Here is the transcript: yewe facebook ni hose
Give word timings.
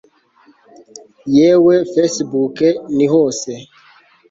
yewe 1.35 1.75
facebook 1.93 2.57
ni 2.95 3.05
hose 3.13 3.51